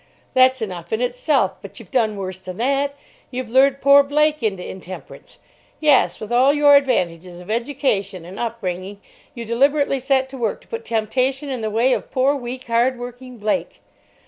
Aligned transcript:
That's 0.33 0.63
enough 0.63 0.91
in 0.91 0.99
itself. 0.99 1.57
But 1.61 1.79
you've 1.79 1.91
done 1.91 2.17
worse 2.17 2.39
than 2.39 2.57
that. 2.57 2.95
You've 3.29 3.51
lured 3.51 3.81
poor 3.83 4.01
Blake 4.01 4.41
into 4.41 4.67
intemperance. 4.67 5.37
Yes, 5.79 6.19
with 6.19 6.31
all 6.31 6.51
your 6.53 6.75
advantages 6.75 7.37
of 7.39 7.51
education 7.51 8.25
and 8.25 8.39
up 8.39 8.59
bringing, 8.61 8.99
you 9.35 9.45
deliberately 9.45 9.99
set 9.99 10.27
to 10.29 10.39
work 10.39 10.59
to 10.61 10.67
put 10.67 10.85
temptation 10.85 11.49
in 11.49 11.61
the 11.61 11.69
way 11.69 11.93
of 11.93 12.09
poor, 12.11 12.35
weak, 12.35 12.63
hard 12.65 12.97
working 12.97 13.37
Blake. 13.37 13.79